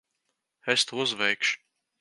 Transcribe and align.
Es 0.73 0.81
to 0.87 0.99
uzveikšu. 1.03 1.55